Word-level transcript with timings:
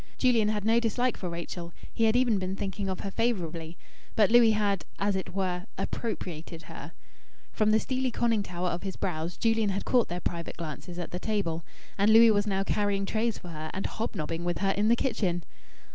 Julian 0.17 0.47
had 0.47 0.65
no 0.65 0.79
dislike 0.79 1.15
for 1.15 1.29
Rachel; 1.29 1.73
he 1.93 2.05
had 2.05 2.15
even 2.15 2.39
been 2.39 2.55
thinking 2.55 2.89
of 2.89 3.01
her 3.01 3.11
favourably. 3.11 3.77
But 4.15 4.31
Louis 4.31 4.53
had, 4.53 4.83
as 4.97 5.15
it 5.15 5.35
were, 5.35 5.67
appropriated 5.77 6.63
her... 6.63 6.93
From 7.51 7.69
the 7.69 7.79
steely 7.79 8.09
conning 8.09 8.41
tower 8.41 8.69
of 8.69 8.81
his 8.81 8.95
brows 8.95 9.37
Julian 9.37 9.69
had 9.69 9.85
caught 9.85 10.07
their 10.07 10.19
private 10.19 10.57
glances 10.57 10.97
at 10.97 11.11
the 11.11 11.19
table. 11.19 11.63
And 11.99 12.11
Louis 12.11 12.31
was 12.31 12.47
now 12.47 12.63
carrying 12.63 13.05
trays 13.05 13.37
for 13.37 13.49
her, 13.49 13.69
and 13.75 13.85
hobnobbing 13.85 14.43
with 14.43 14.57
her 14.57 14.71
in 14.71 14.87
the 14.87 14.95
kitchen! 14.95 15.43